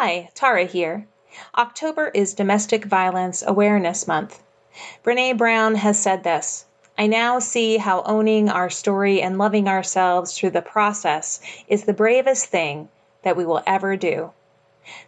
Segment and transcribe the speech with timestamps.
[0.00, 1.08] Hi, Tara here.
[1.56, 4.40] October is Domestic Violence Awareness Month.
[5.02, 10.38] Brene Brown has said this I now see how owning our story and loving ourselves
[10.38, 12.88] through the process is the bravest thing
[13.24, 14.30] that we will ever do.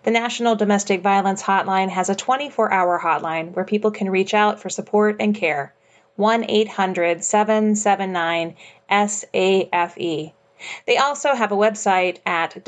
[0.02, 4.58] The National Domestic Violence Hotline has a 24 hour hotline where people can reach out
[4.58, 5.72] for support and care.
[6.16, 8.56] 1 800 779
[8.90, 10.32] SAFE.
[10.84, 12.64] They also have a website at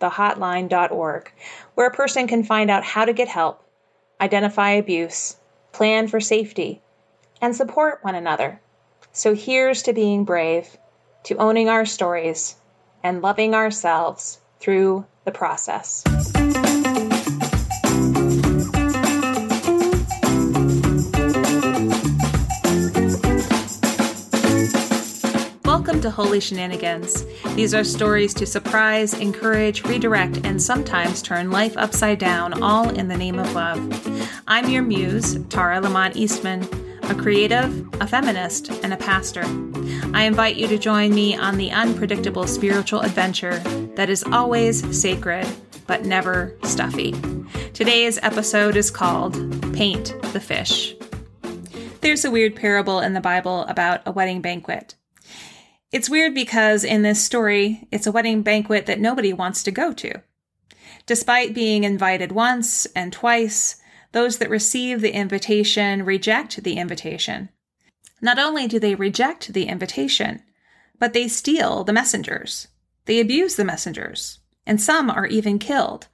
[0.00, 1.32] www.thehotline.org
[1.74, 3.62] where a person can find out how to get help,
[4.20, 5.36] identify abuse,
[5.72, 6.82] plan for safety,
[7.40, 8.60] and support one another.
[9.12, 10.76] So here's to being brave,
[11.24, 12.56] to owning our stories,
[13.02, 16.02] and loving ourselves through the process.
[25.98, 27.26] Welcome to Holy Shenanigans.
[27.56, 33.08] These are stories to surprise, encourage, redirect, and sometimes turn life upside down, all in
[33.08, 34.40] the name of love.
[34.46, 36.62] I'm your muse, Tara Lamont Eastman,
[37.02, 39.42] a creative, a feminist, and a pastor.
[40.14, 43.58] I invite you to join me on the unpredictable spiritual adventure
[43.96, 45.48] that is always sacred,
[45.88, 47.10] but never stuffy.
[47.74, 49.34] Today's episode is called
[49.74, 50.94] Paint the Fish.
[52.02, 54.94] There's a weird parable in the Bible about a wedding banquet.
[55.90, 59.92] It's weird because in this story, it's a wedding banquet that nobody wants to go
[59.94, 60.22] to.
[61.06, 63.76] Despite being invited once and twice,
[64.12, 67.48] those that receive the invitation reject the invitation.
[68.20, 70.42] Not only do they reject the invitation,
[70.98, 72.68] but they steal the messengers.
[73.06, 76.08] They abuse the messengers, and some are even killed.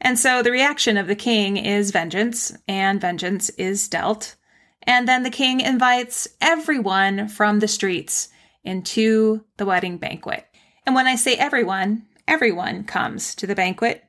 [0.00, 4.36] And so the reaction of the king is vengeance, and vengeance is dealt.
[4.84, 8.29] And then the king invites everyone from the streets
[8.64, 10.46] into the wedding banquet.
[10.86, 14.04] And when I say everyone, everyone comes to the banquet,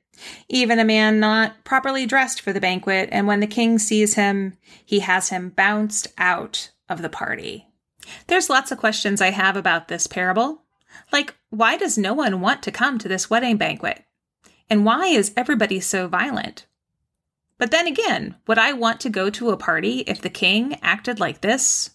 [0.49, 3.09] even a man not properly dressed for the banquet.
[3.11, 7.67] And when the king sees him, he has him bounced out of the party.
[8.27, 10.63] There's lots of questions I have about this parable.
[11.11, 14.03] Like, why does no one want to come to this wedding banquet?
[14.69, 16.65] And why is everybody so violent?
[17.57, 21.19] But then again, would I want to go to a party if the king acted
[21.19, 21.91] like this?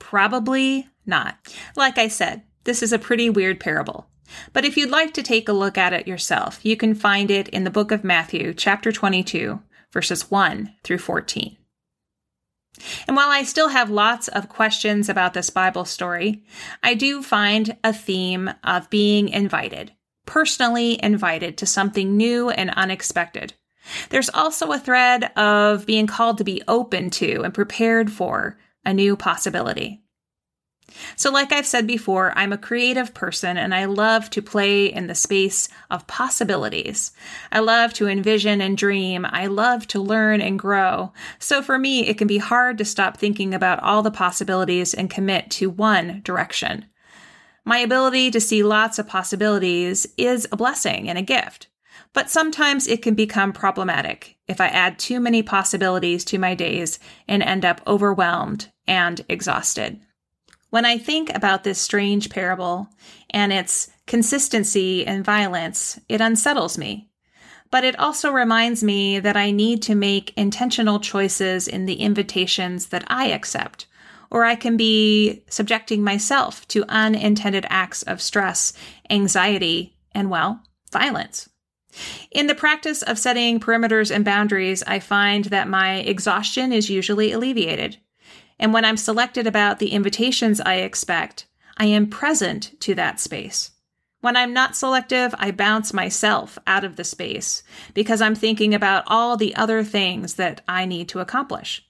[0.00, 1.36] Probably not.
[1.76, 4.08] Like I said, this is a pretty weird parable.
[4.52, 7.48] But if you'd like to take a look at it yourself, you can find it
[7.48, 9.60] in the book of Matthew, chapter 22,
[9.92, 11.56] verses 1 through 14.
[13.06, 16.44] And while I still have lots of questions about this Bible story,
[16.82, 19.92] I do find a theme of being invited,
[20.26, 23.54] personally invited to something new and unexpected.
[24.10, 28.94] There's also a thread of being called to be open to and prepared for a
[28.94, 30.02] new possibility.
[31.16, 35.06] So, like I've said before, I'm a creative person and I love to play in
[35.06, 37.12] the space of possibilities.
[37.52, 39.26] I love to envision and dream.
[39.28, 41.12] I love to learn and grow.
[41.38, 45.10] So, for me, it can be hard to stop thinking about all the possibilities and
[45.10, 46.86] commit to one direction.
[47.64, 51.68] My ability to see lots of possibilities is a blessing and a gift,
[52.12, 56.98] but sometimes it can become problematic if I add too many possibilities to my days
[57.28, 60.00] and end up overwhelmed and exhausted.
[60.70, 62.88] When I think about this strange parable
[63.30, 67.10] and its consistency and violence, it unsettles me.
[67.70, 72.86] But it also reminds me that I need to make intentional choices in the invitations
[72.86, 73.86] that I accept,
[74.32, 78.72] or I can be subjecting myself to unintended acts of stress,
[79.08, 81.49] anxiety, and, well, violence.
[82.30, 87.32] In the practice of setting perimeters and boundaries, I find that my exhaustion is usually
[87.32, 87.98] alleviated.
[88.58, 91.46] And when I'm selected about the invitations I expect,
[91.76, 93.70] I am present to that space.
[94.20, 97.62] When I'm not selective, I bounce myself out of the space
[97.94, 101.86] because I'm thinking about all the other things that I need to accomplish.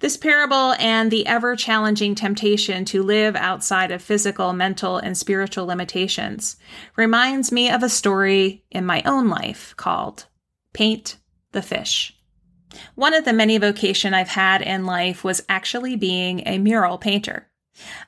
[0.00, 5.66] This parable and the ever challenging temptation to live outside of physical, mental, and spiritual
[5.66, 6.56] limitations
[6.96, 10.26] reminds me of a story in my own life called
[10.72, 11.18] Paint
[11.52, 12.14] the Fish.
[12.94, 17.47] One of the many vocation I've had in life was actually being a mural painter.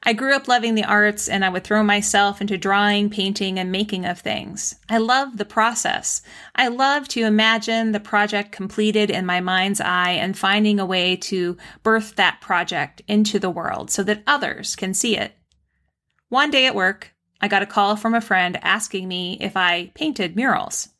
[0.03, 3.71] I grew up loving the arts and I would throw myself into drawing, painting, and
[3.71, 4.75] making of things.
[4.89, 6.23] I love the process.
[6.55, 11.17] I love to imagine the project completed in my mind's eye and finding a way
[11.17, 15.33] to birth that project into the world so that others can see it.
[16.29, 19.91] One day at work, I got a call from a friend asking me if I
[19.95, 20.91] painted murals.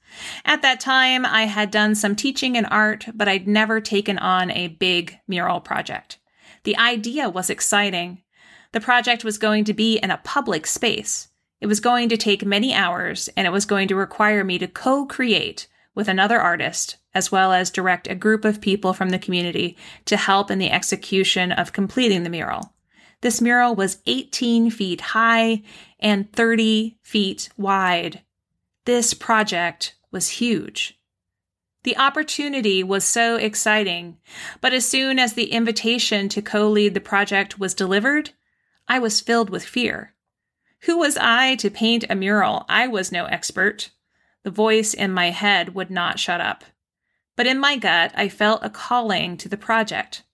[0.45, 4.51] At that time, I had done some teaching in art, but I'd never taken on
[4.51, 6.19] a big mural project.
[6.65, 8.23] The idea was exciting,
[8.73, 11.29] the project was going to be in a public space.
[11.61, 14.67] It was going to take many hours, and it was going to require me to
[14.67, 19.19] co create with another artist, as well as direct a group of people from the
[19.19, 19.77] community
[20.07, 22.75] to help in the execution of completing the mural.
[23.21, 25.63] This mural was 18 feet high
[25.99, 28.23] and 30 feet wide.
[28.87, 30.99] This project was huge.
[31.83, 34.19] The opportunity was so exciting,
[34.61, 38.31] but as soon as the invitation to co lead the project was delivered,
[38.91, 40.15] I was filled with fear.
[40.81, 42.65] Who was I to paint a mural?
[42.69, 43.91] I was no expert.
[44.43, 46.65] The voice in my head would not shut up.
[47.37, 50.25] But in my gut, I felt a calling to the project.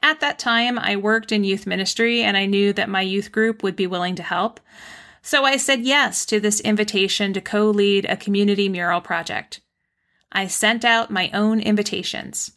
[0.00, 3.64] At that time, I worked in youth ministry and I knew that my youth group
[3.64, 4.60] would be willing to help.
[5.20, 9.62] So I said yes to this invitation to co lead a community mural project.
[10.30, 12.52] I sent out my own invitations.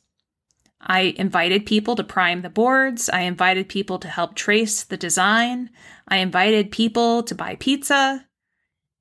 [0.86, 3.10] I invited people to prime the boards.
[3.10, 5.70] I invited people to help trace the design.
[6.08, 8.28] I invited people to buy pizza.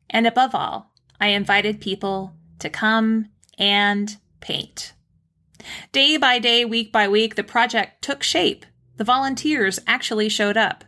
[0.08, 4.92] And above all, I invited people to come and paint.
[5.90, 8.64] Day by day, week by week, the project took shape.
[8.96, 10.84] The volunteers actually showed up.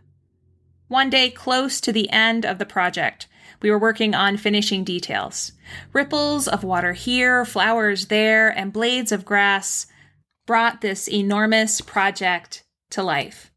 [0.89, 3.27] One day, close to the end of the project,
[3.63, 5.53] we were working on finishing details.
[5.93, 9.87] Ripples of water here, flowers there, and blades of grass
[10.47, 13.51] brought this enormous project to life.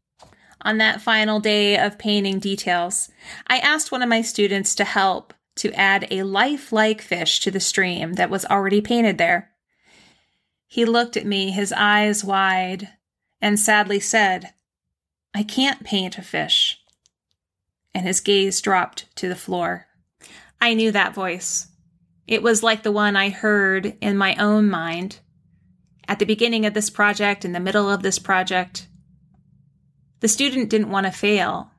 [0.62, 3.10] On that final day of painting details,
[3.46, 7.60] I asked one of my students to help to add a lifelike fish to the
[7.60, 9.50] stream that was already painted there.
[10.66, 12.88] He looked at me, his eyes wide,
[13.40, 14.52] and sadly said,
[15.34, 16.80] I can't paint a fish.
[17.94, 19.86] And his gaze dropped to the floor.
[20.60, 21.68] I knew that voice.
[22.26, 25.20] It was like the one I heard in my own mind
[26.08, 28.88] at the beginning of this project, in the middle of this project.
[30.20, 31.70] The student didn't want to fail.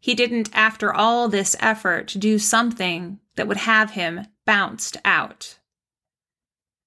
[0.00, 5.58] He didn't, after all this effort, do something that would have him bounced out.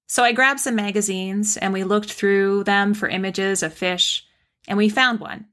[0.08, 4.26] So I grabbed some magazines and we looked through them for images of fish,
[4.68, 5.46] and we found one.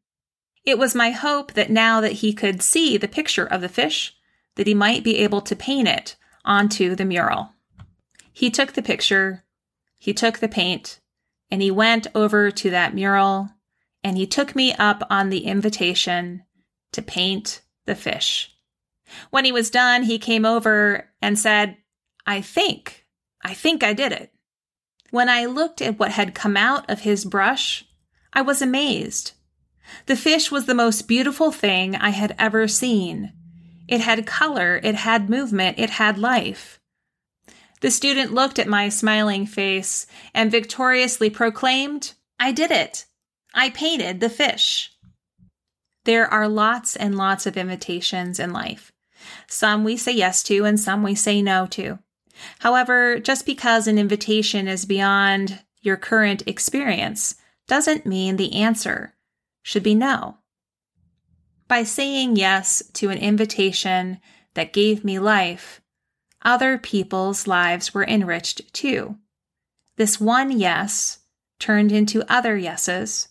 [0.64, 4.16] It was my hope that now that he could see the picture of the fish,
[4.56, 7.52] that he might be able to paint it onto the mural.
[8.32, 9.44] He took the picture,
[9.98, 11.00] he took the paint,
[11.50, 13.50] and he went over to that mural
[14.04, 16.44] and he took me up on the invitation
[16.92, 18.54] to paint the fish.
[19.30, 21.76] When he was done, he came over and said,
[22.26, 23.06] I think,
[23.42, 24.32] I think I did it.
[25.10, 27.86] When I looked at what had come out of his brush,
[28.32, 29.32] I was amazed.
[30.06, 33.32] The fish was the most beautiful thing I had ever seen.
[33.88, 36.78] It had color, it had movement, it had life.
[37.80, 43.06] The student looked at my smiling face and victoriously proclaimed, I did it.
[43.54, 44.92] I painted the fish.
[46.04, 48.92] There are lots and lots of invitations in life.
[49.46, 51.98] Some we say yes to and some we say no to.
[52.60, 57.34] However, just because an invitation is beyond your current experience
[57.66, 59.14] doesn't mean the answer
[59.62, 60.38] should be no.
[61.66, 64.18] By saying yes to an invitation
[64.54, 65.82] that gave me life,
[66.42, 69.16] other people's lives were enriched too.
[69.96, 71.18] this one yes
[71.58, 73.28] turned into other yeses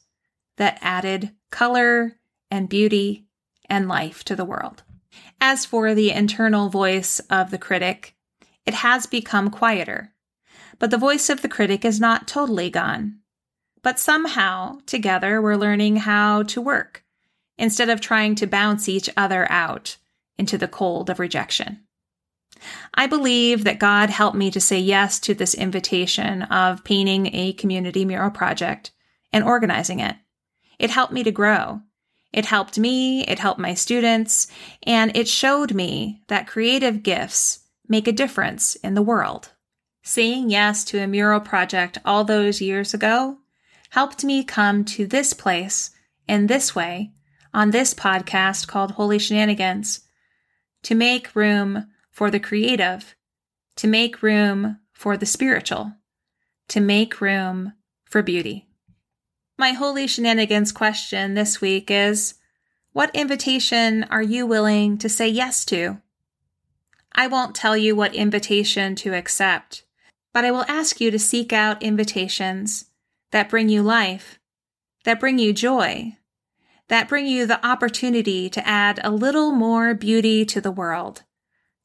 [0.57, 2.17] that added color
[2.51, 3.25] and beauty
[3.69, 4.83] and life to the world.
[5.39, 8.15] As for the internal voice of the critic,
[8.65, 10.13] it has become quieter.
[10.79, 13.19] But the voice of the critic is not totally gone.
[13.81, 17.03] But somehow, together, we're learning how to work
[17.57, 19.97] instead of trying to bounce each other out
[20.37, 21.86] into the cold of rejection.
[22.93, 27.53] I believe that God helped me to say yes to this invitation of painting a
[27.53, 28.91] community mural project
[29.31, 30.15] and organizing it.
[30.79, 31.81] It helped me to grow.
[32.33, 34.47] It helped me, it helped my students,
[34.83, 39.51] and it showed me that creative gifts make a difference in the world.
[40.03, 43.37] Saying yes to a mural project all those years ago
[43.89, 45.91] helped me come to this place
[46.27, 47.11] in this way
[47.53, 50.01] on this podcast called Holy Shenanigans
[50.83, 53.15] to make room for the creative,
[53.75, 55.93] to make room for the spiritual,
[56.67, 57.73] to make room
[58.05, 58.67] for beauty.
[59.55, 62.33] My Holy Shenanigans question this week is
[62.91, 66.01] What invitation are you willing to say yes to?
[67.13, 69.83] I won't tell you what invitation to accept,
[70.33, 72.85] but I will ask you to seek out invitations
[73.29, 74.39] that bring you life,
[75.03, 76.17] that bring you joy,
[76.87, 81.21] that bring you the opportunity to add a little more beauty to the world,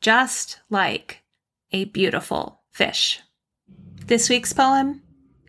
[0.03, 1.23] just like
[1.71, 3.21] a beautiful fish.
[4.07, 5.01] This week's poem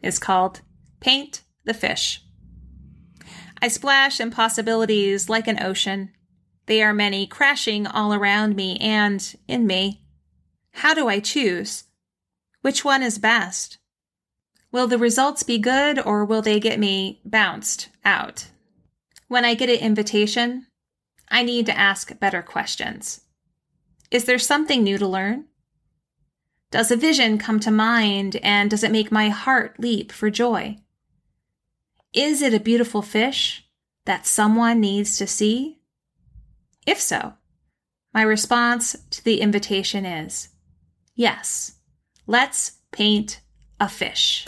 [0.03, 0.61] is called
[0.99, 2.21] Paint the Fish.
[3.61, 6.11] I splash in possibilities like an ocean.
[6.67, 10.05] They are many, crashing all around me and in me.
[10.71, 11.85] How do I choose?
[12.61, 13.79] Which one is best?
[14.71, 18.47] Will the results be good or will they get me bounced out?
[19.27, 20.67] When I get an invitation,
[21.29, 23.22] I need to ask better questions.
[24.13, 25.45] Is there something new to learn?
[26.69, 30.77] Does a vision come to mind and does it make my heart leap for joy?
[32.13, 33.65] Is it a beautiful fish
[34.05, 35.79] that someone needs to see?
[36.85, 37.33] If so,
[38.13, 40.49] my response to the invitation is
[41.15, 41.77] yes,
[42.27, 43.41] let's paint
[43.79, 44.45] a fish.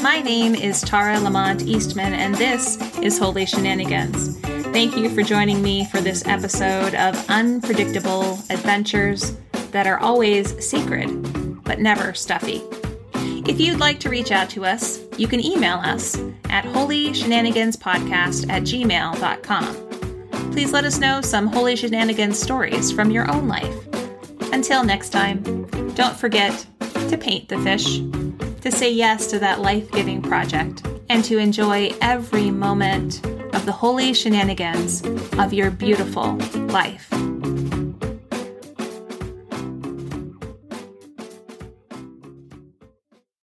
[0.00, 4.40] My name is Tara Lamont Eastman, and this is Holy Shenanigans.
[4.72, 9.36] Thank you for joining me for this episode of unpredictable adventures
[9.70, 12.62] that are always sacred, but never stuffy.
[13.46, 16.16] If you'd like to reach out to us, you can email us
[16.48, 20.52] at holyshenaniganspodcast at gmail.com.
[20.52, 23.76] Please let us know some Holy Shenanigans stories from your own life.
[24.54, 25.42] Until next time,
[25.94, 26.66] don't forget
[27.10, 27.98] to paint the fish
[28.62, 30.82] to say yes to that life giving project,
[31.12, 33.22] and to enjoy every moment
[33.54, 35.02] of the holy shenanigans
[35.38, 36.36] of your beautiful
[36.68, 37.12] life.